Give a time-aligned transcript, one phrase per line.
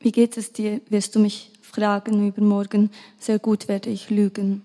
[0.00, 2.90] Wie geht es dir, wirst du mich fragen übermorgen.
[3.18, 4.62] Sehr gut werde ich lügen.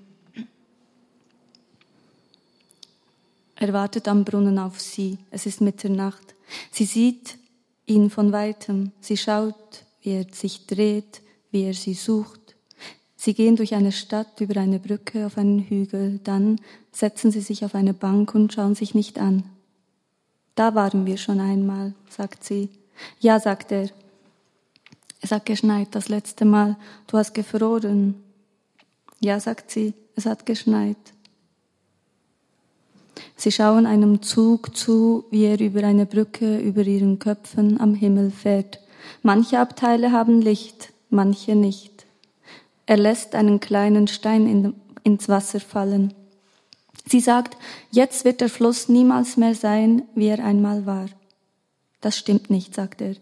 [3.55, 5.17] Er wartet am Brunnen auf sie.
[5.31, 6.35] Es ist Mitternacht.
[6.71, 7.37] Sie sieht
[7.85, 8.91] ihn von weitem.
[8.99, 11.21] Sie schaut, wie er sich dreht,
[11.51, 12.55] wie er sie sucht.
[13.15, 16.19] Sie gehen durch eine Stadt über eine Brücke auf einen Hügel.
[16.23, 16.59] Dann
[16.91, 19.43] setzen sie sich auf eine Bank und schauen sich nicht an.
[20.55, 22.69] Da waren wir schon einmal, sagt sie.
[23.19, 23.89] Ja, sagt er.
[25.23, 26.75] Es hat geschneit das letzte Mal.
[27.07, 28.21] Du hast gefroren.
[29.21, 29.93] Ja, sagt sie.
[30.17, 30.97] Es hat geschneit.
[33.37, 38.31] Sie schauen einem Zug zu, wie er über eine Brücke über ihren Köpfen am Himmel
[38.31, 38.81] fährt.
[39.21, 42.05] Manche Abteile haben Licht, manche nicht.
[42.85, 46.13] Er lässt einen kleinen Stein in, ins Wasser fallen.
[47.05, 47.57] Sie sagt,
[47.91, 51.05] jetzt wird der Fluss niemals mehr sein, wie er einmal war.
[52.01, 53.15] Das stimmt nicht, sagt er.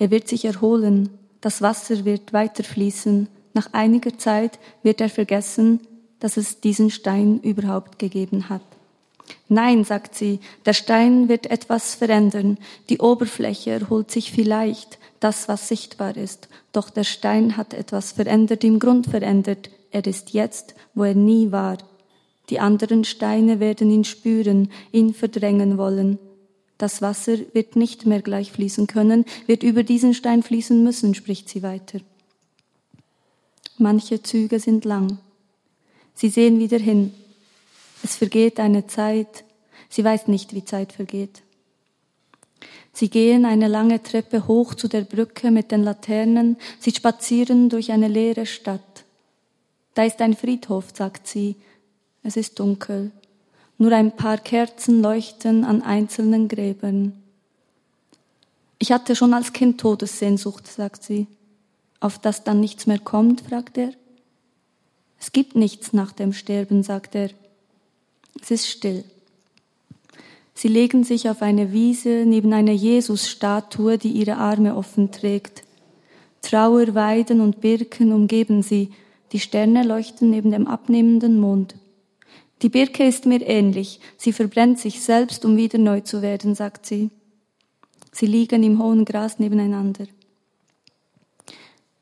[0.00, 1.10] Er wird sich erholen,
[1.44, 5.80] das Wasser wird weiterfließen, nach einiger Zeit wird er vergessen,
[6.18, 8.62] dass es diesen Stein überhaupt gegeben hat.
[9.48, 12.56] Nein, sagt sie, der Stein wird etwas verändern,
[12.88, 18.64] die Oberfläche erholt sich vielleicht, das, was sichtbar ist, doch der Stein hat etwas verändert,
[18.64, 21.76] im Grund verändert, er ist jetzt, wo er nie war.
[22.48, 26.18] Die anderen Steine werden ihn spüren, ihn verdrängen wollen.
[26.84, 31.48] Das Wasser wird nicht mehr gleich fließen können, wird über diesen Stein fließen müssen, spricht
[31.48, 32.00] sie weiter.
[33.78, 35.16] Manche Züge sind lang.
[36.12, 37.14] Sie sehen wieder hin,
[38.02, 39.44] es vergeht eine Zeit.
[39.88, 41.40] Sie weiß nicht, wie Zeit vergeht.
[42.92, 46.58] Sie gehen eine lange Treppe hoch zu der Brücke mit den Laternen.
[46.80, 49.06] Sie spazieren durch eine leere Stadt.
[49.94, 51.56] Da ist ein Friedhof, sagt sie.
[52.22, 53.10] Es ist dunkel.
[53.78, 57.12] Nur ein paar Kerzen leuchten an einzelnen Gräbern.
[58.78, 61.26] Ich hatte schon als Kind Todessehnsucht, sagt sie.
[62.00, 63.92] Auf das dann nichts mehr kommt, fragt er.
[65.18, 67.30] Es gibt nichts nach dem Sterben, sagt er.
[68.42, 69.04] Es ist still.
[70.54, 75.64] Sie legen sich auf eine Wiese neben einer Jesusstatue, die ihre Arme offen trägt.
[76.42, 78.92] Trauer, Weiden und Birken umgeben sie.
[79.32, 81.74] Die Sterne leuchten neben dem abnehmenden Mond.
[82.64, 84.00] Die Birke ist mir ähnlich.
[84.16, 87.10] Sie verbrennt sich selbst, um wieder neu zu werden, sagt sie.
[88.10, 90.06] Sie liegen im hohen Gras nebeneinander.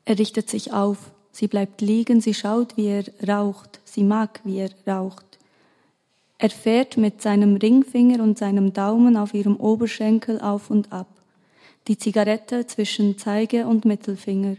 [0.05, 1.11] Er richtet sich auf.
[1.33, 2.21] Sie bleibt liegen.
[2.21, 3.81] Sie schaut, wie er raucht.
[3.83, 5.25] Sie mag, wie er raucht.
[6.37, 11.09] Er fährt mit seinem Ringfinger und seinem Daumen auf ihrem Oberschenkel auf und ab,
[11.89, 14.55] die Zigarette zwischen Zeige und Mittelfinger.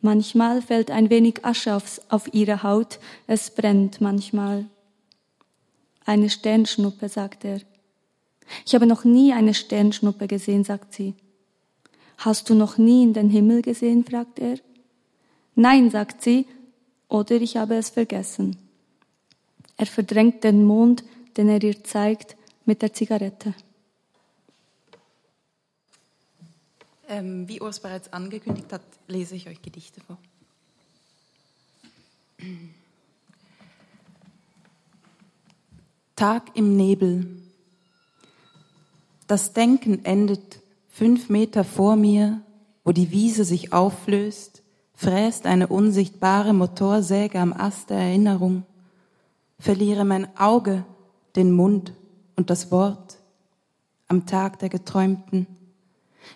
[0.00, 1.76] Manchmal fällt ein wenig Asche
[2.08, 4.66] auf ihre Haut, es brennt manchmal.
[6.08, 7.60] Eine Sternschnuppe, sagt er.
[8.64, 11.14] Ich habe noch nie eine Sternschnuppe gesehen, sagt sie.
[12.16, 14.06] Hast du noch nie in den Himmel gesehen?
[14.06, 14.56] fragt er.
[15.54, 16.46] Nein, sagt sie,
[17.08, 18.56] oder ich habe es vergessen.
[19.76, 21.04] Er verdrängt den Mond,
[21.36, 23.52] den er ihr zeigt, mit der Zigarette.
[27.06, 30.16] Ähm, wie Urs bereits angekündigt hat, lese ich euch Gedichte vor.
[36.18, 37.28] Tag im Nebel.
[39.28, 42.42] Das Denken endet fünf Meter vor mir,
[42.82, 44.64] wo die Wiese sich auflöst,
[44.94, 48.64] fräst eine unsichtbare Motorsäge am Ast der Erinnerung
[49.60, 50.84] verliere mein Auge,
[51.36, 51.92] den Mund
[52.34, 53.18] und das Wort
[54.08, 55.46] am Tag der Geträumten.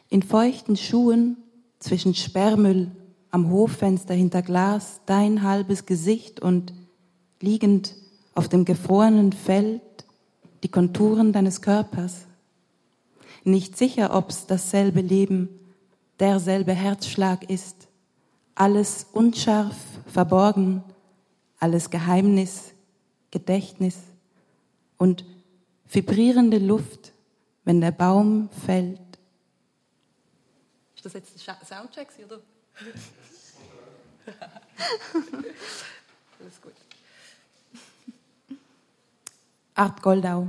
[0.09, 1.38] In feuchten Schuhen
[1.81, 2.93] zwischen Sperrmüll
[3.32, 6.72] am Hoffenster hinter Glas dein halbes Gesicht und
[7.41, 7.97] liegend
[8.34, 9.82] auf dem gefrorenen Feld
[10.62, 12.26] die Konturen deines Körpers.
[13.44, 15.48] Nicht sicher, ob's dasselbe Leben,
[16.20, 17.88] derselbe Herzschlag ist.
[18.54, 19.76] Alles unscharf,
[20.06, 20.84] verborgen,
[21.59, 22.72] alles Geheimnis,
[23.31, 23.97] Gedächtnis
[24.99, 25.25] und
[25.88, 27.12] vibrierende Luft,
[27.64, 29.00] wenn der Baum fällt.
[30.94, 32.41] Ist das jetzt ein Soundcheck, oder?
[36.40, 36.75] Alles gut.
[39.74, 40.48] Art Goldau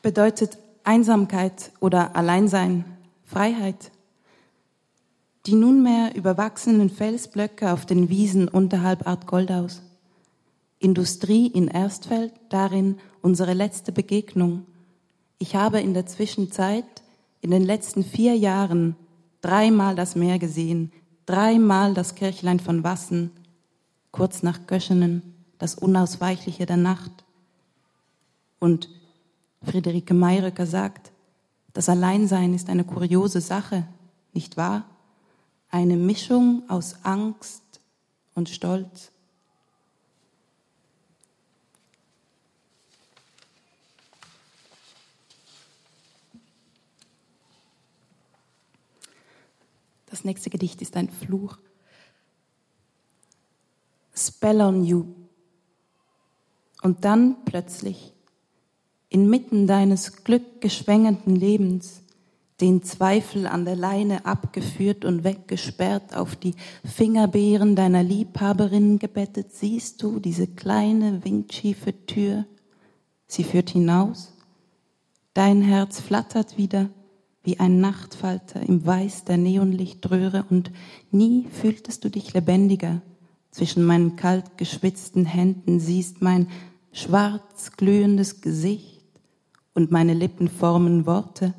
[0.00, 2.86] bedeutet Einsamkeit oder Alleinsein,
[3.24, 3.90] Freiheit.
[5.44, 9.82] Die nunmehr überwachsenen Felsblöcke auf den Wiesen unterhalb Art Goldaus.
[10.78, 14.64] Industrie in Erstfeld, darin unsere letzte Begegnung.
[15.38, 16.86] Ich habe in der Zwischenzeit,
[17.42, 18.96] in den letzten vier Jahren,
[19.42, 20.90] dreimal das Meer gesehen,
[21.26, 23.30] dreimal das Kirchlein von Wassen,
[24.10, 27.24] kurz nach Göschenen, das Unausweichliche der Nacht.
[28.58, 28.88] Und
[29.62, 31.12] Friederike Mayröcker sagt,
[31.72, 33.86] das Alleinsein ist eine kuriose Sache,
[34.32, 34.84] nicht wahr?
[35.70, 37.62] Eine Mischung aus Angst
[38.34, 39.10] und Stolz.
[50.06, 51.58] Das nächste Gedicht ist ein Fluch.
[54.16, 55.04] Spell on you.
[56.88, 58.14] Und dann plötzlich,
[59.10, 62.00] inmitten deines glückgeschwängenden Lebens,
[62.62, 66.54] den Zweifel an der Leine abgeführt und weggesperrt, auf die
[66.86, 72.46] Fingerbeeren deiner Liebhaberin gebettet, siehst du diese kleine windschiefe Tür.
[73.26, 74.32] Sie führt hinaus.
[75.34, 76.88] Dein Herz flattert wieder
[77.42, 80.70] wie ein Nachtfalter im Weiß der Neonlichtröhre und
[81.10, 83.02] nie fühltest du dich lebendiger.
[83.50, 86.48] Zwischen meinen kalt geschwitzten Händen siehst mein
[86.92, 89.02] schwarz glühendes Gesicht
[89.74, 91.54] und meine Lippen formen Worte,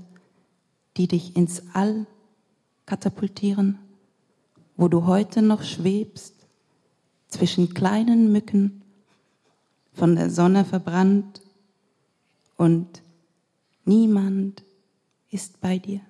[0.98, 2.06] die dich ins All
[2.86, 3.80] katapultieren,
[4.76, 6.36] wo du heute noch schwebst,
[7.28, 8.82] zwischen kleinen Mücken,
[9.94, 11.42] von der Sonne verbrannt
[12.58, 13.02] und
[13.86, 14.64] niemand
[15.30, 16.02] ist bei dir.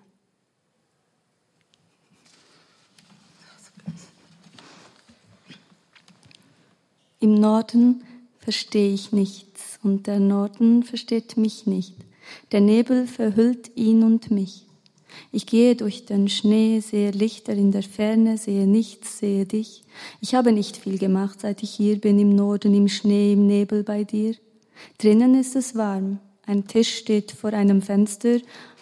[7.19, 8.03] Im Norden
[8.49, 11.93] verstehe ich nichts und der Norden versteht mich nicht.
[12.51, 14.65] Der Nebel verhüllt ihn und mich.
[15.31, 19.83] Ich gehe durch den Schnee, sehe Lichter in der Ferne, sehe nichts, sehe dich.
[20.19, 23.83] Ich habe nicht viel gemacht, seit ich hier bin, im Norden, im Schnee, im Nebel
[23.83, 24.33] bei dir.
[24.97, 26.17] Drinnen ist es warm.
[26.47, 28.39] Ein Tisch steht vor einem Fenster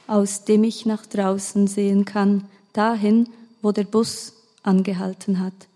[0.07, 3.27] aus dem ich nach draußen sehen kann, dahin,
[3.61, 4.31] wo der Bus
[4.63, 5.67] angehalten hat.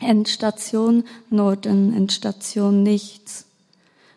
[0.00, 3.46] Endstation Norden, Endstation nichts.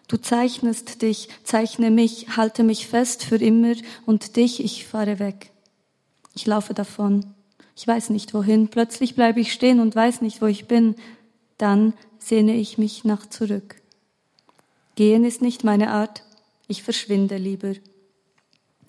[0.08, 3.74] Du zeichnest dich, zeichne mich, halte mich fest für immer
[4.06, 5.52] und dich, ich fahre weg.
[6.36, 7.26] Ich laufe davon.
[7.76, 8.68] Ich weiß nicht wohin.
[8.68, 10.96] Plötzlich bleibe ich stehen und weiß nicht, wo ich bin.
[11.58, 13.76] Dann sehne ich mich nach zurück.
[14.96, 16.24] Gehen ist nicht meine Art.
[16.68, 17.74] Ich verschwinde lieber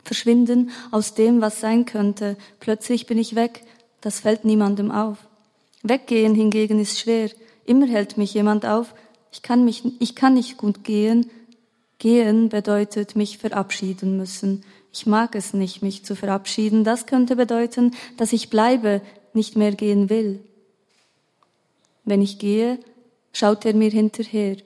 [0.05, 2.37] verschwinden aus dem, was sein könnte.
[2.61, 3.65] Plötzlich bin ich weg,
[4.01, 5.19] das fällt niemandem auf.
[5.83, 7.31] Weggehen hingegen ist schwer.
[7.65, 8.95] Immer hält mich jemand auf.
[9.33, 11.31] Ich kann mich, ich kann nicht gut gehen.
[11.99, 14.65] Gehen bedeutet mich verabschieden müssen.
[14.93, 16.85] Ich mag es nicht, mich zu verabschieden.
[16.85, 19.01] Das könnte bedeuten, dass ich bleibe,
[19.35, 20.41] nicht mehr gehen will.
[22.05, 22.79] Wenn ich gehe,
[23.33, 24.57] schaut er mir hinterher.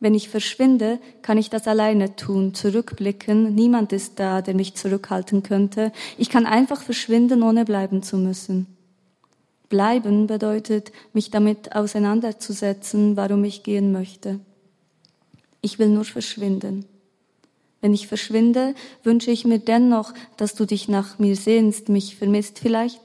[0.00, 3.54] Wenn ich verschwinde, kann ich das alleine tun, zurückblicken.
[3.54, 5.92] Niemand ist da, der mich zurückhalten könnte.
[6.18, 8.71] Ich kann einfach verschwinden, ohne bleiben zu müssen.
[9.72, 14.38] Bleiben bedeutet, mich damit auseinanderzusetzen, warum ich gehen möchte.
[15.62, 16.84] Ich will nur verschwinden.
[17.80, 22.58] Wenn ich verschwinde, wünsche ich mir dennoch, dass du dich nach mir sehnst, mich vermisst
[22.58, 23.00] vielleicht.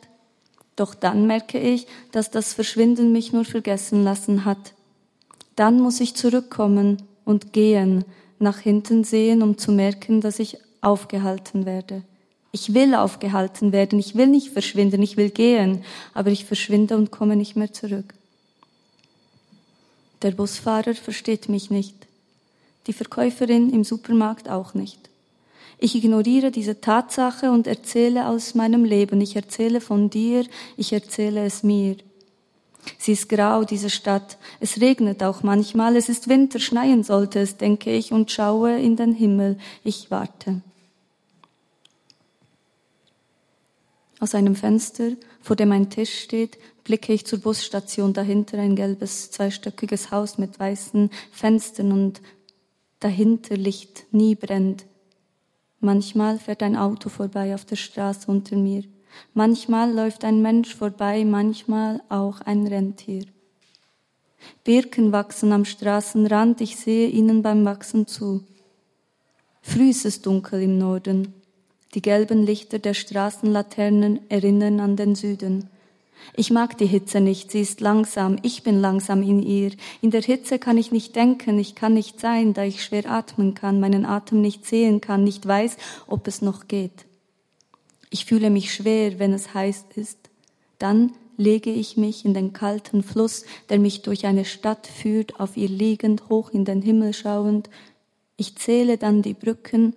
[0.76, 4.74] Doch dann merke ich, dass das Verschwinden mich nur vergessen lassen hat.
[5.56, 8.04] Dann muss ich zurückkommen und gehen,
[8.40, 12.04] nach hinten sehen, um zu merken, dass ich aufgehalten werde.
[12.52, 15.84] Ich will aufgehalten werden, ich will nicht verschwinden, ich will gehen,
[16.14, 18.14] aber ich verschwinde und komme nicht mehr zurück.
[20.22, 21.96] Der Busfahrer versteht mich nicht,
[22.88, 25.10] die Verkäuferin im Supermarkt auch nicht.
[25.80, 30.46] Ich ignoriere diese Tatsache und erzähle aus meinem Leben, ich erzähle von dir,
[30.76, 31.98] ich erzähle es mir.
[32.98, 34.38] Sie ist grau, diese Stadt.
[34.60, 35.96] Es regnet auch manchmal.
[35.96, 39.60] Es ist Winter, schneien sollte es, denke ich, und schaue in den Himmel.
[39.84, 40.62] Ich warte.
[44.20, 48.14] Aus einem Fenster, vor dem ein Tisch steht, blicke ich zur Busstation.
[48.14, 52.22] Dahinter ein gelbes, zweistöckiges Haus mit weißen Fenstern und
[53.00, 54.86] dahinter Licht nie brennt.
[55.80, 58.84] Manchmal fährt ein Auto vorbei auf der Straße unter mir.
[59.34, 63.26] Manchmal läuft ein Mensch vorbei, manchmal auch ein Rentier.
[64.64, 68.44] Birken wachsen am Straßenrand, ich sehe ihnen beim Wachsen zu.
[69.62, 71.34] Früh ist es dunkel im Norden.
[71.98, 75.68] Die gelben Lichter der Straßenlaternen erinnern an den Süden.
[76.36, 79.72] Ich mag die Hitze nicht, sie ist langsam, ich bin langsam in ihr.
[80.00, 83.56] In der Hitze kann ich nicht denken, ich kann nicht sein, da ich schwer atmen
[83.56, 87.08] kann, meinen Atem nicht sehen kann, nicht weiß, ob es noch geht.
[88.12, 90.20] Ich fühle mich schwer, wenn es heiß ist.
[90.78, 95.58] Dann lege ich mich in den kalten Fluss, der mich durch eine Stadt führt, auf
[95.58, 97.72] ihr liegend, hoch in den Himmel schauend.
[98.36, 99.96] Ich zähle dann die Brücken,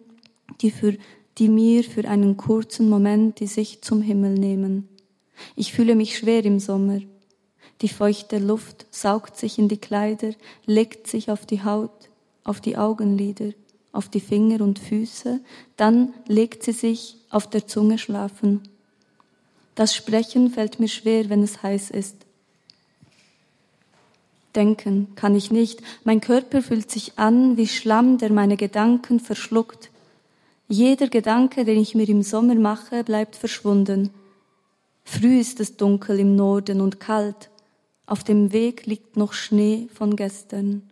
[0.62, 0.97] die, für,
[1.41, 4.89] die mir für einen kurzen Moment die Sicht zum Himmel nehmen.
[5.57, 7.01] Ich fühle mich schwer im Sommer.
[7.83, 10.35] Die feuchte Luft saugt sich in die Kleider,
[10.67, 12.11] legt sich auf die Haut,
[12.45, 13.51] auf die Augenlider
[13.93, 15.41] auf die Finger und Füße,
[15.77, 18.63] dann legt sie sich auf der Zunge schlafen.
[19.75, 22.17] Das Sprechen fällt mir schwer, wenn es heiß ist.
[24.55, 25.81] Denken kann ich nicht.
[26.05, 29.91] Mein Körper fühlt sich an wie Schlamm, der meine Gedanken verschluckt.
[30.73, 34.11] Jeder Gedanke, den ich mir im Sommer mache, bleibt verschwunden.
[35.03, 37.50] Früh ist es dunkel im Norden und kalt.
[38.07, 40.89] Auf dem Weg liegt noch Schnee von gestern.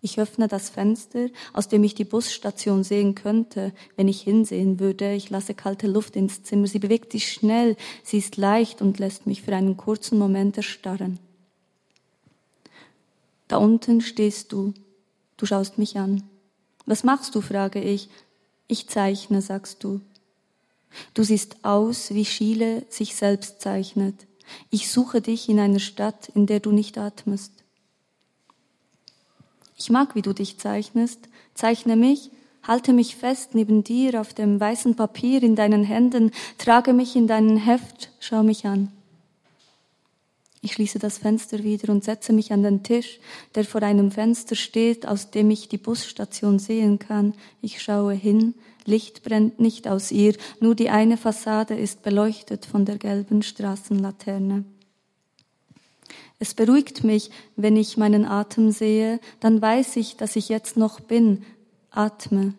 [0.00, 5.14] Ich öffne das Fenster, aus dem ich die Busstation sehen könnte, wenn ich hinsehen würde.
[5.14, 6.66] Ich lasse kalte Luft ins Zimmer.
[6.66, 11.20] Sie bewegt sich schnell, sie ist leicht und lässt mich für einen kurzen Moment erstarren.
[13.46, 14.74] Da unten stehst du.
[15.36, 16.24] Du schaust mich an.
[16.84, 17.40] Was machst du?
[17.40, 18.08] frage ich.
[18.70, 20.00] Ich zeichne, sagst du.
[21.12, 24.28] Du siehst aus, wie Schiele sich selbst zeichnet.
[24.70, 27.52] Ich suche dich in einer Stadt, in der du nicht atmest.
[29.76, 31.18] Ich mag, wie du dich zeichnest.
[31.52, 32.30] Zeichne mich,
[32.62, 37.26] halte mich fest neben dir auf dem weißen Papier in deinen Händen, trage mich in
[37.26, 38.92] deinen Heft, schau mich an.
[40.62, 43.18] Ich schließe das Fenster wieder und setze mich an den Tisch,
[43.54, 47.34] der vor einem Fenster steht, aus dem ich die Busstation sehen kann.
[47.62, 52.84] Ich schaue hin, Licht brennt nicht aus ihr, nur die eine Fassade ist beleuchtet von
[52.84, 54.64] der gelben Straßenlaterne.
[56.38, 61.00] Es beruhigt mich, wenn ich meinen Atem sehe, dann weiß ich, dass ich jetzt noch
[61.00, 61.44] bin,
[61.90, 62.54] atme.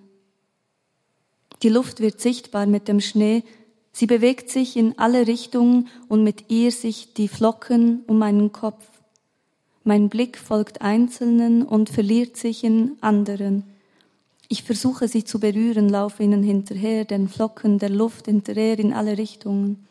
[1.64, 3.44] Die Luft wird sichtbar mit dem Schnee,
[3.92, 8.88] Sie bewegt sich in alle Richtungen und mit ihr sich die Flocken um meinen Kopf.
[9.84, 13.64] Mein Blick folgt einzelnen und verliert sich in anderen.
[14.48, 19.18] Ich versuche sie zu berühren, laufe ihnen hinterher, den Flocken der Luft hinterher in alle
[19.18, 19.88] Richtungen.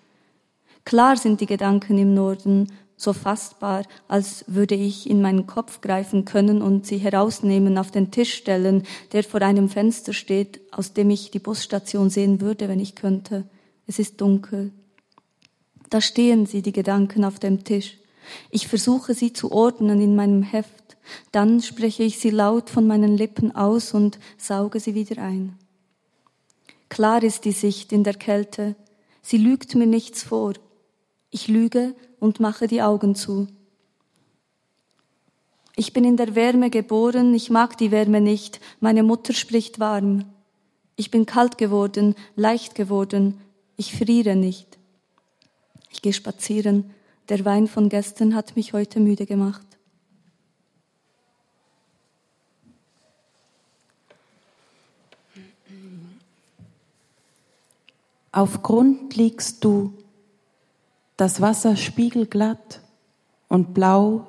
[0.84, 6.26] Klar sind die Gedanken im Norden, so fassbar, als würde ich in meinen Kopf greifen
[6.26, 11.10] können und sie herausnehmen, auf den Tisch stellen, der vor einem Fenster steht, aus dem
[11.10, 13.44] ich die Busstation sehen würde, wenn ich könnte.
[13.90, 14.70] Es ist dunkel.
[15.88, 17.98] Da stehen sie, die Gedanken auf dem Tisch.
[18.48, 20.96] Ich versuche sie zu ordnen in meinem Heft.
[21.32, 25.58] Dann spreche ich sie laut von meinen Lippen aus und sauge sie wieder ein.
[26.88, 28.76] Klar ist die Sicht in der Kälte.
[29.22, 30.52] Sie lügt mir nichts vor.
[31.30, 33.48] Ich lüge und mache die Augen zu.
[35.74, 40.26] Ich bin in der Wärme geboren, ich mag die Wärme nicht, meine Mutter spricht warm.
[40.94, 43.40] Ich bin kalt geworden, leicht geworden,
[43.80, 44.78] ich friere nicht.
[45.88, 46.90] Ich gehe spazieren.
[47.30, 49.66] Der Wein von gestern hat mich heute müde gemacht.
[58.32, 59.94] Auf Grund liegst du,
[61.16, 62.82] das Wasser spiegelglatt
[63.48, 64.26] und blau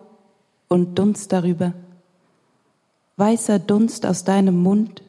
[0.69, 1.73] und Dunst darüber.
[3.17, 5.03] Weißer Dunst aus deinem Mund,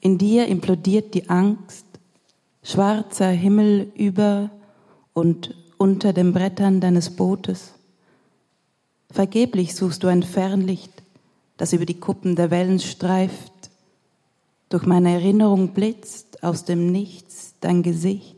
[0.00, 1.86] in dir implodiert die Angst,
[2.62, 4.50] schwarzer Himmel über
[5.12, 7.72] und unter den Brettern deines Bootes.
[9.10, 10.92] Vergeblich suchst du ein Fernlicht,
[11.56, 13.52] das über die Kuppen der Wellen streift.
[14.68, 18.36] Durch meine Erinnerung blitzt aus dem Nichts dein Gesicht.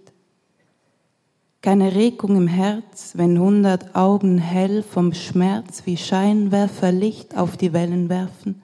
[1.61, 7.73] Keine Regung im Herz, wenn hundert Augen hell vom Schmerz wie Scheinwerfer Licht auf die
[7.73, 8.63] Wellen werfen.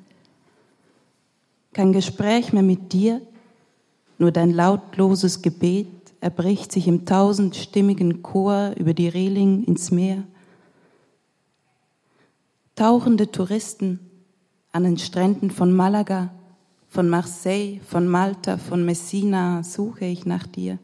[1.73, 3.21] Kein Gespräch mehr mit dir,
[4.19, 5.87] nur dein lautloses Gebet
[6.21, 10.25] erbricht sich im tausendstimmigen Chor über die Reling ins Meer.
[12.75, 14.01] Tauchende Touristen
[14.73, 16.31] an den Stränden von Malaga,
[16.89, 20.79] von Marseille, von Malta, von Messina suche ich nach dir,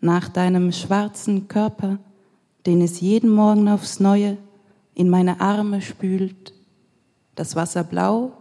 [0.00, 1.98] nach deinem schwarzen Körper,
[2.66, 4.36] den es jeden Morgen aufs Neue
[4.94, 6.52] in meine Arme spült,
[7.34, 8.32] das Wasser blau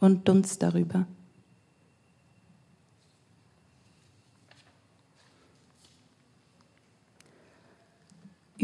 [0.00, 1.06] und Dunst darüber.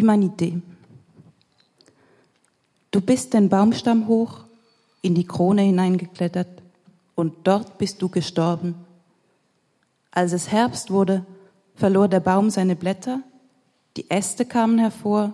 [0.01, 0.61] Humanité.
[2.91, 4.45] Du bist den Baumstamm hoch,
[5.03, 6.63] in die Krone hineingeklettert
[7.15, 8.75] und dort bist du gestorben.
[10.11, 11.25] Als es Herbst wurde,
[11.75, 13.21] verlor der Baum seine Blätter,
[13.97, 15.33] die Äste kamen hervor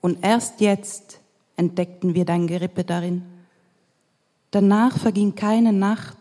[0.00, 1.20] und erst jetzt
[1.56, 3.22] entdeckten wir dein Gerippe darin.
[4.50, 6.18] Danach verging keine Nacht,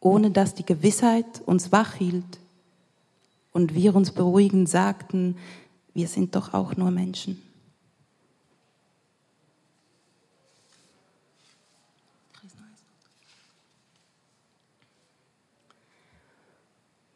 [0.00, 2.38] ohne dass die Gewissheit uns wach hielt
[3.52, 5.36] und wir uns beruhigend sagten,
[5.96, 7.40] wir sind doch auch nur Menschen.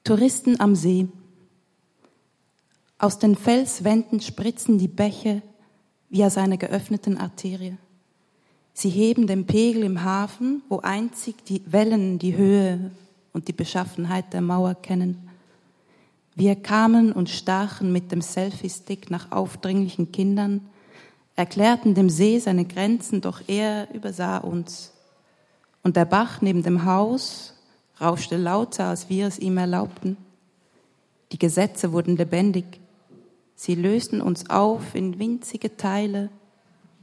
[0.02, 1.08] Touristen am See.
[2.98, 5.42] Aus den Felswänden spritzen die Bäche
[6.08, 7.76] wie aus einer geöffneten Arterie.
[8.72, 12.90] Sie heben den Pegel im Hafen, wo einzig die Wellen die Höhe
[13.34, 15.29] und die Beschaffenheit der Mauer kennen.
[16.34, 20.68] Wir kamen und stachen mit dem Selfie-Stick nach aufdringlichen Kindern,
[21.36, 24.92] erklärten dem See seine Grenzen, doch er übersah uns.
[25.82, 27.54] Und der Bach neben dem Haus
[28.00, 30.16] rauschte lauter, als wir es ihm erlaubten.
[31.32, 32.80] Die Gesetze wurden lebendig.
[33.54, 36.30] Sie lösten uns auf in winzige Teile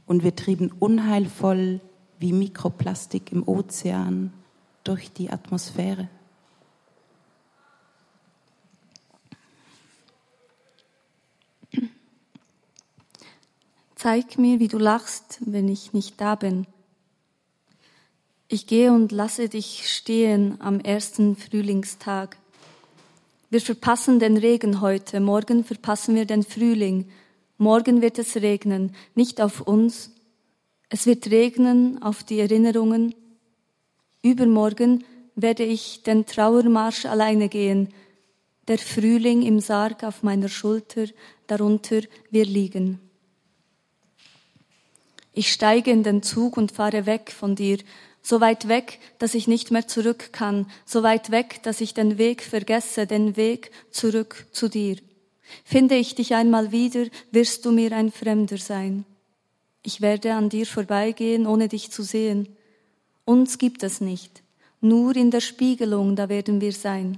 [0.06, 1.80] und wir trieben unheilvoll
[2.18, 4.32] wie Mikroplastik im Ozean
[4.82, 6.08] durch die Atmosphäre.
[13.98, 16.68] Zeig mir, wie du lachst, wenn ich nicht da bin.
[18.46, 22.36] Ich gehe und lasse dich stehen am ersten Frühlingstag.
[23.50, 27.10] Wir verpassen den Regen heute, morgen verpassen wir den Frühling.
[27.56, 30.12] Morgen wird es regnen, nicht auf uns.
[30.90, 33.16] Es wird regnen auf die Erinnerungen.
[34.22, 35.02] Übermorgen
[35.34, 37.88] werde ich den Trauermarsch alleine gehen.
[38.68, 41.06] Der Frühling im Sarg auf meiner Schulter,
[41.48, 43.00] darunter wir liegen.
[45.38, 47.78] Ich steige in den Zug und fahre weg von dir,
[48.22, 52.18] so weit weg, dass ich nicht mehr zurück kann, so weit weg, dass ich den
[52.18, 54.96] Weg vergesse, den Weg zurück zu dir.
[55.62, 59.04] Finde ich dich einmal wieder, wirst du mir ein Fremder sein.
[59.84, 62.56] Ich werde an dir vorbeigehen, ohne dich zu sehen.
[63.24, 64.42] Uns gibt es nicht.
[64.80, 67.16] Nur in der Spiegelung, da werden wir sein.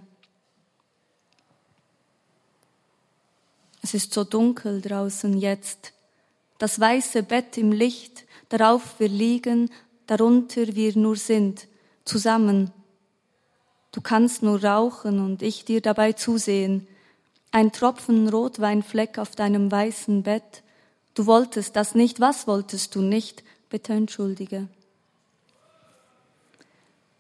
[3.81, 5.95] Es ist so dunkel draußen jetzt
[6.61, 9.71] das weiße Bett im Licht, darauf wir liegen,
[10.07, 11.67] darunter wir nur sind,
[12.05, 12.71] zusammen.
[13.93, 16.87] Du kannst nur rauchen und ich dir dabei zusehen.
[17.51, 20.63] Ein Tropfen Rotweinfleck auf deinem weißen Bett.
[21.15, 23.43] Du wolltest das nicht, was wolltest du nicht?
[23.71, 24.69] Bitte entschuldige.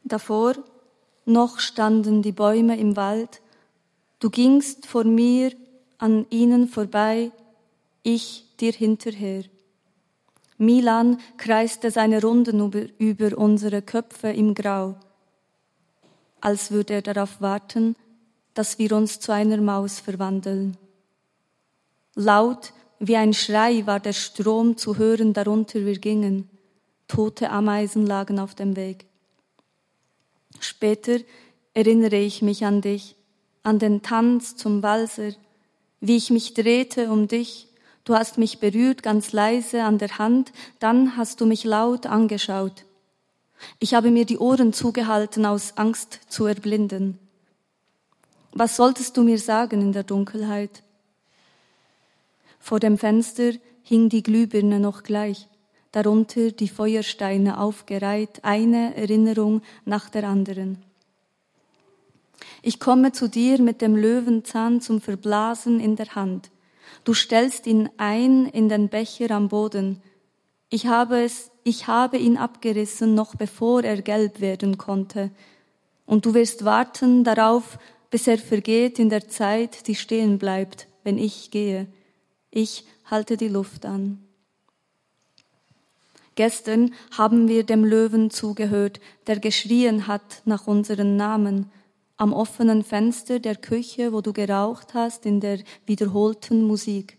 [0.04, 0.54] Davor
[1.24, 3.40] noch standen die Bäume im Wald.
[4.18, 5.52] Du gingst vor mir
[5.96, 7.32] an ihnen vorbei,
[8.02, 9.44] ich dir hinterher.
[10.58, 14.96] Milan kreiste seine Runden über, über unsere Köpfe im Grau,
[16.40, 17.96] als würde er darauf warten,
[18.52, 20.76] dass wir uns zu einer Maus verwandeln.
[22.14, 26.50] Laut wie ein Schrei war der Strom zu hören, darunter wir gingen.
[27.08, 29.06] Tote Ameisen lagen auf dem Weg.
[30.58, 31.20] Später
[31.72, 33.16] erinnere ich mich an dich,
[33.62, 35.32] an den Tanz zum Walser,
[36.00, 37.69] wie ich mich drehte um dich
[38.04, 42.84] Du hast mich berührt ganz leise an der Hand, dann hast du mich laut angeschaut.
[43.78, 47.18] Ich habe mir die Ohren zugehalten aus Angst zu erblinden.
[48.52, 50.82] Was solltest du mir sagen in der Dunkelheit?
[52.58, 55.48] Vor dem Fenster hing die Glühbirne noch gleich,
[55.92, 60.82] darunter die Feuersteine aufgereiht, eine Erinnerung nach der anderen.
[62.62, 66.50] Ich komme zu dir mit dem Löwenzahn zum Verblasen in der Hand.
[67.10, 70.00] Du stellst ihn ein in den Becher am Boden.
[70.68, 75.32] Ich habe es, ich habe ihn abgerissen, noch bevor er gelb werden konnte.
[76.06, 81.18] Und du wirst warten darauf, bis er vergeht in der Zeit, die stehen bleibt, wenn
[81.18, 81.88] ich gehe.
[82.52, 84.22] Ich halte die Luft an.
[86.36, 91.72] Gestern haben wir dem Löwen zugehört, der geschrien hat nach unseren Namen
[92.20, 97.16] am offenen Fenster der Küche, wo du geraucht hast, in der wiederholten Musik,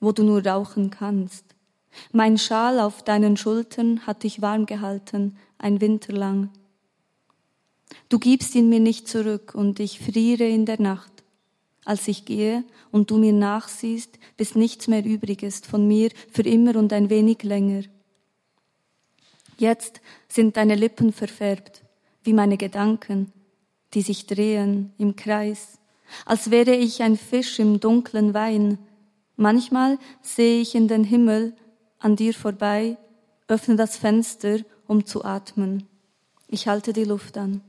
[0.00, 1.44] wo du nur rauchen kannst.
[2.12, 6.48] Mein Schal auf deinen Schultern hat dich warm gehalten, ein Winter lang.
[8.08, 11.12] Du gibst ihn mir nicht zurück und ich friere in der Nacht.
[11.84, 16.42] Als ich gehe und du mir nachsiehst, bis nichts mehr übrig ist von mir für
[16.42, 17.82] immer und ein wenig länger.
[19.58, 21.82] Jetzt sind deine Lippen verfärbt,
[22.24, 23.32] wie meine Gedanken,
[23.96, 25.78] die sich drehen im Kreis,
[26.26, 28.76] als wäre ich ein Fisch im dunklen Wein.
[29.36, 31.54] Manchmal sehe ich in den Himmel
[31.98, 32.98] an dir vorbei,
[33.48, 35.88] öffne das Fenster, um zu atmen.
[36.46, 37.62] Ich halte die Luft an.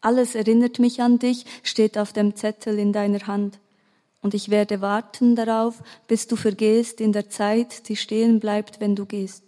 [0.00, 3.60] Alles erinnert mich an dich, steht auf dem Zettel in deiner Hand.
[4.20, 8.96] Und ich werde warten darauf, bis du vergehst in der Zeit, die stehen bleibt, wenn
[8.96, 9.44] du gehst.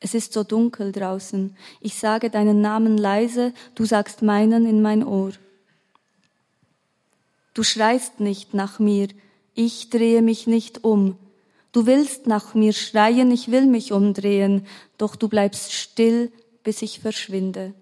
[0.00, 1.56] Es ist so dunkel draußen.
[1.80, 5.32] Ich sage deinen Namen leise, du sagst meinen in mein Ohr.
[7.54, 9.08] Du schreist nicht nach mir,
[9.54, 11.16] ich drehe mich nicht um.
[11.72, 16.30] Du willst nach mir schreien, ich will mich umdrehen, doch du bleibst still,
[16.62, 17.74] bis ich verschwinde.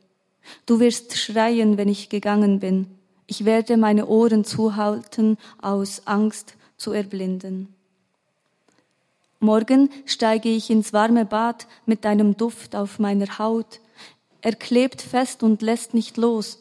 [0.65, 2.87] Du wirst schreien, wenn ich gegangen bin.
[3.27, 7.76] Ich werde meine Ohren zuhalten, aus Angst zu erblinden.
[9.47, 13.79] Morgen steige ich ins warme Bad mit deinem Duft auf meiner Haut.
[14.41, 16.59] Er klebt fest und lässt nicht los.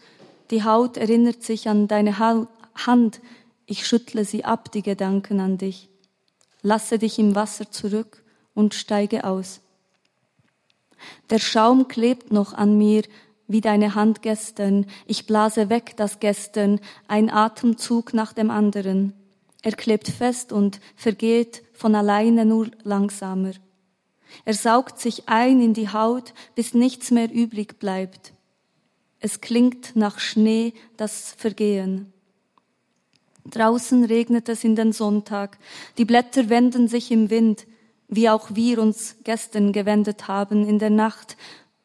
[0.52, 3.22] Die Haut erinnert sich an deine Hand.
[3.66, 5.90] Ich schüttle sie ab, die Gedanken an dich.
[6.62, 9.62] Lasse dich im Wasser zurück und steige aus.
[11.32, 13.02] Der Schaum klebt noch an mir
[13.48, 14.86] wie deine Hand gestern.
[15.08, 19.14] Ich blase weg das Gestern, ein Atemzug nach dem anderen.
[19.66, 23.54] Er klebt fest und vergeht von alleine nur langsamer.
[24.46, 28.34] Er saugt sich ein in die Haut, bis nichts mehr übrig bleibt.
[29.20, 32.14] Es klingt nach Schnee das Vergehen.
[33.44, 35.58] Draußen regnet es in den Sonntag.
[35.98, 37.66] Die Blätter wenden sich im Wind,
[38.08, 41.38] wie auch wir uns gestern gewendet haben in der Nacht.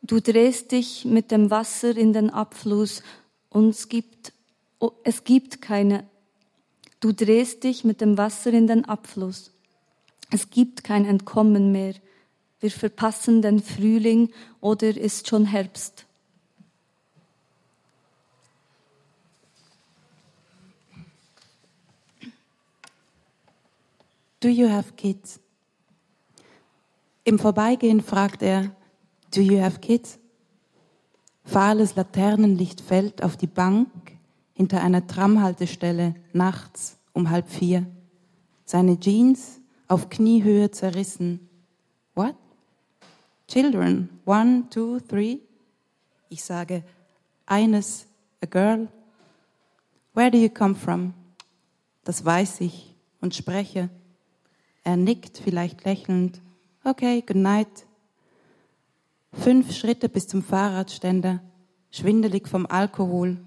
[0.02, 3.02] Du drehst dich mit dem Wasser in den Abfluss
[3.48, 4.34] und es gibt,
[5.02, 6.04] es gibt keine.
[7.00, 9.52] Du drehst dich mit dem Wasser in den Abfluss.
[10.30, 11.94] Es gibt kein Entkommen mehr.
[12.60, 16.06] Wir verpassen den Frühling oder ist schon Herbst.
[24.40, 25.40] Do you have kids?
[27.24, 28.74] Im Vorbeigehen fragt er,
[29.34, 30.18] Do you have kids?
[31.44, 33.88] Fahles Laternenlicht fällt auf die Bank
[34.60, 37.86] hinter einer Tramhaltestelle nachts um halb vier.
[38.66, 41.48] Seine Jeans auf Kniehöhe zerrissen.
[42.14, 42.34] What?
[43.48, 45.38] Children, one, two, three?
[46.28, 46.84] Ich sage,
[47.46, 48.04] eines,
[48.42, 48.88] a girl.
[50.12, 51.14] Where do you come from?
[52.04, 53.88] Das weiß ich und spreche.
[54.84, 56.42] Er nickt vielleicht lächelnd.
[56.84, 57.86] Okay, good night.
[59.32, 61.40] Fünf Schritte bis zum Fahrradständer,
[61.90, 63.38] schwindelig vom Alkohol,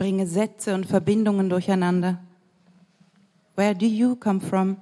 [0.00, 2.18] bringe Sätze und Verbindungen durcheinander.
[3.54, 4.78] Where do you come from?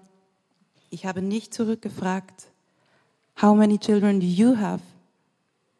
[0.90, 2.52] Ich habe nicht zurückgefragt.
[3.42, 4.80] How many children do you have?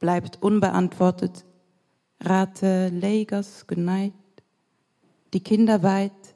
[0.00, 1.44] Bleibt unbeantwortet.
[2.20, 4.12] Rate Lagos, good night.
[5.32, 6.34] Die Kinder weit,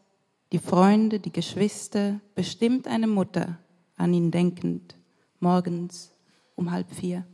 [0.52, 3.58] die Freunde, die Geschwister, bestimmt eine Mutter
[3.96, 4.94] an ihn denkend,
[5.40, 6.12] morgens
[6.54, 7.26] um halb vier.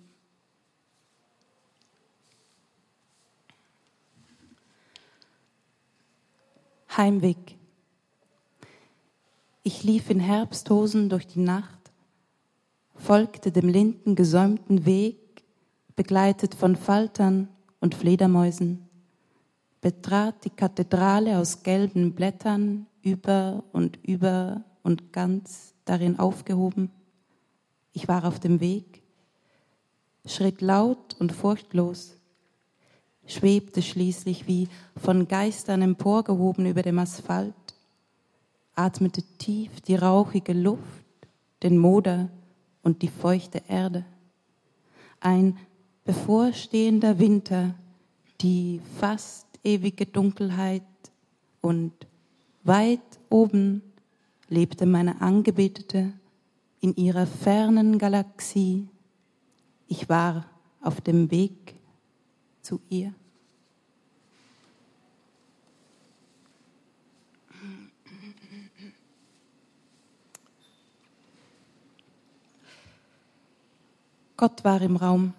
[6.98, 7.56] Heimweg.
[9.62, 11.92] Ich lief in Herbsthosen durch die Nacht,
[12.96, 15.44] folgte dem lindengesäumten Weg,
[15.94, 18.88] begleitet von Faltern und Fledermäusen,
[19.80, 26.90] betrat die Kathedrale aus gelben Blättern über und über und ganz darin aufgehoben.
[27.92, 29.04] Ich war auf dem Weg,
[30.26, 32.17] schritt laut und furchtlos,
[33.28, 37.54] schwebte schließlich wie von Geistern emporgehoben über dem Asphalt,
[38.74, 40.82] atmete tief die rauchige Luft,
[41.62, 42.30] den Moder
[42.82, 44.04] und die feuchte Erde.
[45.20, 45.58] Ein
[46.04, 47.74] bevorstehender Winter,
[48.40, 50.82] die fast ewige Dunkelheit
[51.60, 51.92] und
[52.64, 53.82] weit oben
[54.48, 56.12] lebte meine Angebetete
[56.80, 58.88] in ihrer fernen Galaxie.
[59.88, 60.46] Ich war
[60.80, 61.77] auf dem Weg
[62.68, 63.14] zu ihr.
[74.36, 75.32] Gott war im Raum.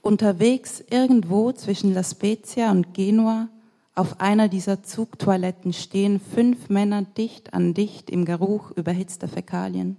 [0.00, 3.48] Unterwegs irgendwo zwischen La Spezia und Genua
[3.96, 9.96] auf einer dieser Zugtoiletten stehen fünf Männer dicht an dicht im Geruch überhitzter Fäkalien.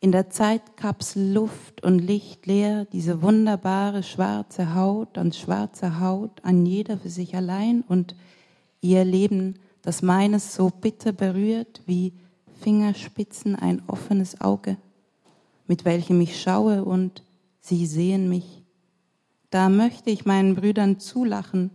[0.00, 6.64] In der Zeitkapsel Luft und Licht leer, diese wunderbare schwarze Haut an schwarzer Haut, an
[6.64, 8.14] jeder für sich allein und
[8.80, 12.12] ihr Leben, das meines so bitter berührt wie
[12.60, 14.76] Fingerspitzen ein offenes Auge,
[15.66, 17.24] mit welchem ich schaue und
[17.60, 18.62] sie sehen mich.
[19.50, 21.70] Da möchte ich meinen Brüdern zulachen,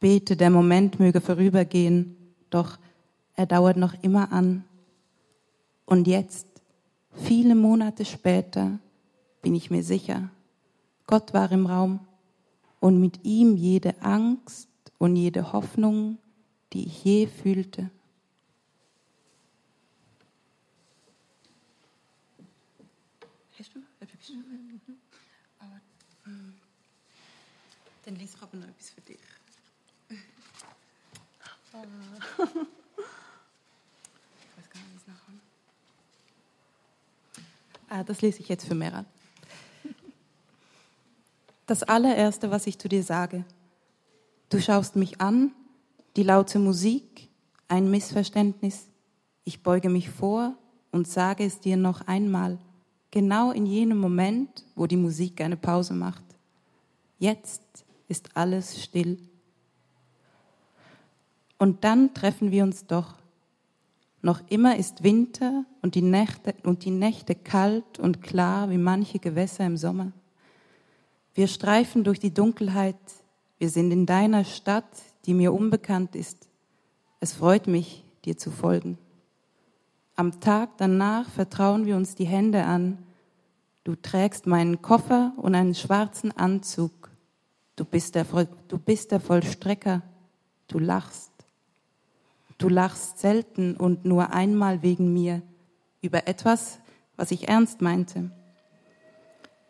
[0.00, 2.16] bete, der Moment möge vorübergehen,
[2.50, 2.78] doch
[3.36, 4.64] er dauert noch immer an.
[5.86, 6.46] Und jetzt,
[7.16, 8.78] viele Monate später,
[9.42, 10.30] bin ich mir sicher,
[11.06, 12.00] Gott war im Raum
[12.80, 16.18] und mit ihm jede Angst und jede Hoffnung,
[16.72, 17.90] die ich je fühlte.
[28.04, 29.16] Dann lese ich aber noch etwas für dich.
[31.72, 31.78] ich
[34.56, 35.32] weiß gar nicht, wie es nachher.
[37.96, 39.04] Ah, das lese ich jetzt für Meral.
[41.64, 43.44] Das allererste, was ich zu dir sage.
[44.48, 45.52] Du schaust mich an,
[46.16, 47.28] die laute Musik,
[47.68, 48.88] ein Missverständnis.
[49.44, 50.54] Ich beuge mich vor
[50.90, 52.58] und sage es dir noch einmal,
[53.12, 56.24] genau in jenem Moment, wo die Musik eine Pause macht.
[57.20, 57.62] Jetzt
[58.08, 59.20] ist alles still.
[61.58, 63.14] Und dann treffen wir uns doch.
[64.24, 69.18] Noch immer ist Winter und die Nächte, und die Nächte kalt und klar wie manche
[69.18, 70.12] Gewässer im Sommer.
[71.34, 72.96] Wir streifen durch die Dunkelheit.
[73.58, 74.88] Wir sind in deiner Stadt,
[75.26, 76.48] die mir unbekannt ist.
[77.20, 78.96] Es freut mich, dir zu folgen.
[80.16, 82.96] Am Tag danach vertrauen wir uns die Hände an.
[83.84, 87.10] Du trägst meinen Koffer und einen schwarzen Anzug.
[87.76, 88.24] Du bist der,
[88.68, 90.00] du bist der Vollstrecker.
[90.66, 91.33] Du lachst.
[92.58, 95.42] Du lachst selten und nur einmal wegen mir
[96.02, 96.78] über etwas,
[97.16, 98.30] was ich ernst meinte.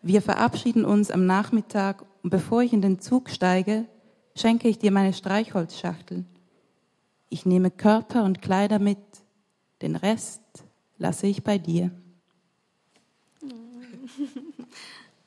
[0.03, 3.87] Wir verabschieden uns am Nachmittag und bevor ich in den Zug steige,
[4.37, 6.25] schenke ich dir meine Streichholzschachtel.
[7.31, 8.99] Ich nehme Körper und Kleider mit,
[9.83, 10.42] den Rest
[10.99, 11.90] lasse ich bei dir.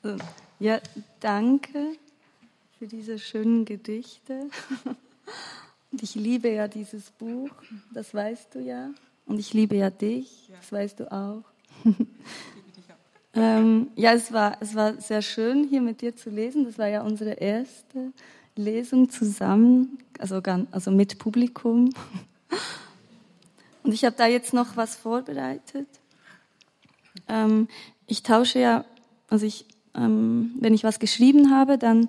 [0.60, 0.80] Ja,
[1.20, 1.96] danke
[2.78, 4.48] für diese schönen Gedichte.
[5.90, 7.50] Und ich liebe ja dieses Buch,
[7.92, 8.90] das weißt du ja.
[9.26, 11.42] Und ich liebe ja dich, das weißt du auch.
[13.34, 16.64] ähm, ja, es war, es war sehr schön, hier mit dir zu lesen.
[16.64, 18.12] Das war ja unsere erste
[18.56, 21.90] Lesung zusammen, also, also mit Publikum.
[23.82, 25.88] Und ich habe da jetzt noch was vorbereitet.
[27.28, 27.68] Ähm,
[28.06, 28.84] ich tausche ja,
[29.28, 32.08] also ich, ähm, wenn ich was geschrieben habe, dann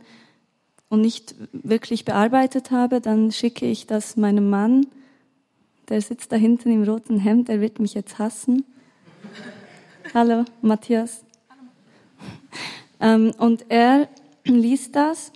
[0.89, 4.87] und nicht wirklich bearbeitet habe, dann schicke ich das meinem Mann.
[5.87, 8.65] Der sitzt da hinten im roten Hemd, der wird mich jetzt hassen.
[10.13, 11.23] Hallo, Matthias.
[12.99, 14.09] Ähm, und er
[14.43, 15.31] liest das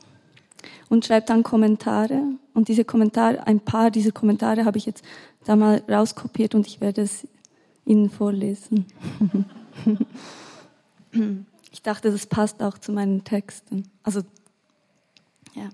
[0.89, 2.21] und schreibt dann Kommentare.
[2.53, 5.03] Und diese Kommentare, ein paar dieser Kommentare habe ich jetzt
[5.45, 7.27] da mal rauskopiert und ich werde es
[7.85, 8.85] Ihnen vorlesen.
[11.71, 13.83] ich dachte, das passt auch zu meinen Texten.
[14.03, 14.21] Also
[15.55, 15.69] ja.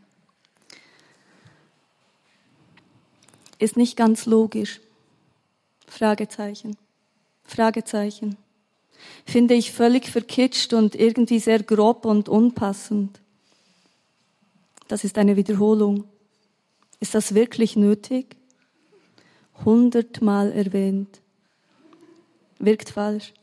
[3.58, 4.80] Ist nicht ganz logisch.
[5.88, 6.78] Fragezeichen.
[7.44, 8.38] Fragezeichen.
[9.26, 13.20] Finde ich völlig verkitscht und irgendwie sehr grob und unpassend.
[14.88, 16.06] Das ist eine Wiederholung.
[17.00, 18.36] Ist das wirklich nötig?
[19.66, 21.22] Hundertmal erwähnt.
[22.60, 23.34] Wirkt falsch.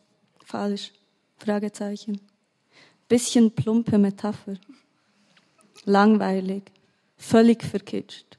[0.45, 0.93] Falsch.
[1.39, 2.21] Fragezeichen.
[3.09, 4.57] Bisschen plumpe Metapher
[5.87, 6.65] langweilig,
[7.17, 8.37] völlig verkitscht.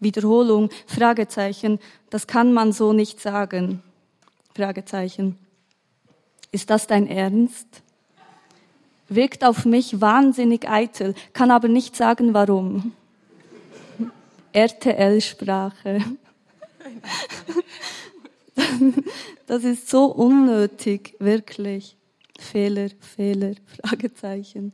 [0.00, 1.78] Wiederholung, Fragezeichen,
[2.10, 3.82] das kann man so nicht sagen.
[4.54, 5.38] Fragezeichen.
[6.52, 7.66] Ist das dein Ernst?
[9.08, 12.92] Wirkt auf mich wahnsinnig eitel, kann aber nicht sagen warum.
[14.52, 16.04] RTL-Sprache.
[19.46, 21.96] Das ist so unnötig, wirklich.
[22.38, 24.72] Fehler, Fehler, Fragezeichen.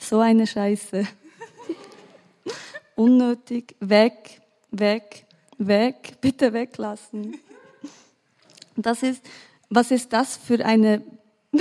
[0.00, 1.06] So eine Scheiße
[3.00, 5.24] unnötig, weg, weg,
[5.56, 7.40] weg, bitte weglassen.
[8.76, 9.22] Das ist,
[9.70, 11.02] was ist das für eine,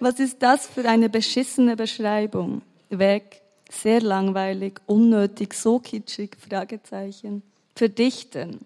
[0.00, 2.62] was ist das für eine beschissene Beschreibung?
[2.90, 7.42] Weg, sehr langweilig, unnötig, so kitschig, Fragezeichen.
[7.74, 8.60] Verdichten,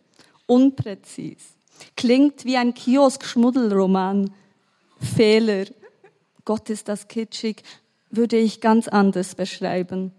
[0.46, 1.54] unpräzis,
[1.96, 4.34] klingt wie ein Kiosk-Schmuddelroman.
[5.00, 5.64] Fehler,
[6.44, 7.62] Gott ist das kitschig,
[8.10, 10.12] würde ich ganz anders beschreiben.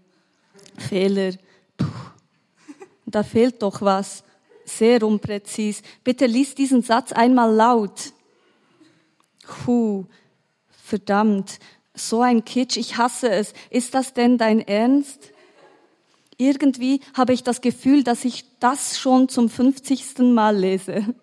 [0.78, 1.34] Fehler.
[1.76, 1.86] Puh.
[3.06, 4.22] Da fehlt doch was.
[4.64, 5.82] Sehr unpräzis.
[6.04, 8.12] Bitte lies diesen Satz einmal laut.
[9.42, 10.06] Puh.
[10.68, 11.58] Verdammt.
[11.94, 12.76] So ein Kitsch.
[12.76, 13.52] Ich hasse es.
[13.70, 15.32] Ist das denn dein Ernst?
[16.36, 20.18] Irgendwie habe ich das Gefühl, dass ich das schon zum 50.
[20.18, 21.14] Mal lese.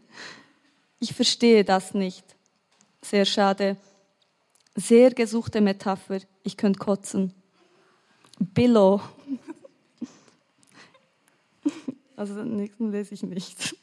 [0.99, 2.25] Ich verstehe das nicht.
[3.01, 3.77] Sehr schade.
[4.75, 6.19] Sehr gesuchte Metapher.
[6.43, 7.33] Ich könnte kotzen.
[8.39, 9.01] Billo.
[12.15, 13.75] Also den nächsten lese ich nicht.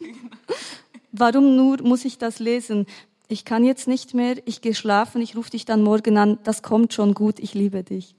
[1.13, 2.87] Warum nur muss ich das lesen?
[3.29, 6.63] Ich kann jetzt nicht mehr, ich gehe schlafen, ich rufe dich dann morgen an, das
[6.63, 8.15] kommt schon gut, ich liebe dich.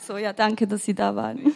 [0.00, 1.54] So, ja, danke, dass Sie da waren.